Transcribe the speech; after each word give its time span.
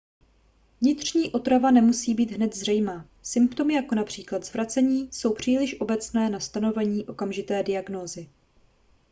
vnitřní 0.81 1.31
otrava 1.31 1.71
nemusí 1.71 2.13
být 2.13 2.31
hned 2.31 2.55
zřejmá 2.55 3.05
symptomy 3.23 3.73
jako 3.73 3.95
například 3.95 4.43
zvracení 4.45 5.09
jsou 5.11 5.33
příliš 5.33 5.81
obecné 5.81 6.29
na 6.29 6.39
stanovení 6.39 7.05
okamžité 7.07 7.63
diagnózy 7.63 8.29